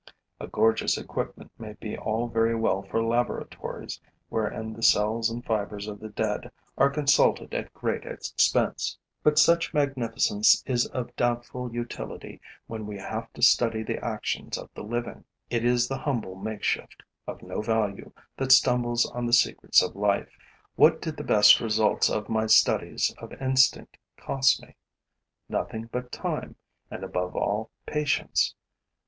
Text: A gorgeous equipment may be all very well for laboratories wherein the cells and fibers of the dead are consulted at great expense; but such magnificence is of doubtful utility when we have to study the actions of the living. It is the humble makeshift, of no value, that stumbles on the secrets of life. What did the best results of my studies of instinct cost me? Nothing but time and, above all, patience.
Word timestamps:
A 0.39 0.47
gorgeous 0.47 0.97
equipment 0.97 1.51
may 1.59 1.73
be 1.73 1.95
all 1.95 2.27
very 2.27 2.55
well 2.55 2.81
for 2.81 3.03
laboratories 3.03 4.01
wherein 4.29 4.73
the 4.73 4.81
cells 4.81 5.29
and 5.29 5.45
fibers 5.45 5.87
of 5.87 5.99
the 5.99 6.09
dead 6.09 6.49
are 6.75 6.89
consulted 6.89 7.53
at 7.53 7.71
great 7.75 8.03
expense; 8.03 8.97
but 9.21 9.37
such 9.37 9.75
magnificence 9.75 10.63
is 10.65 10.87
of 10.87 11.15
doubtful 11.15 11.71
utility 11.71 12.41
when 12.65 12.87
we 12.87 12.97
have 12.97 13.31
to 13.33 13.43
study 13.43 13.83
the 13.83 14.03
actions 14.03 14.57
of 14.57 14.71
the 14.73 14.81
living. 14.81 15.23
It 15.51 15.63
is 15.63 15.87
the 15.87 15.99
humble 15.99 16.33
makeshift, 16.33 17.03
of 17.27 17.43
no 17.43 17.61
value, 17.61 18.11
that 18.37 18.51
stumbles 18.51 19.05
on 19.05 19.27
the 19.27 19.33
secrets 19.33 19.83
of 19.83 19.95
life. 19.95 20.35
What 20.75 20.99
did 20.99 21.15
the 21.15 21.23
best 21.23 21.59
results 21.59 22.09
of 22.09 22.27
my 22.27 22.47
studies 22.47 23.13
of 23.19 23.33
instinct 23.33 23.97
cost 24.17 24.63
me? 24.63 24.73
Nothing 25.47 25.89
but 25.91 26.11
time 26.11 26.55
and, 26.89 27.03
above 27.03 27.35
all, 27.35 27.69
patience. 27.85 28.55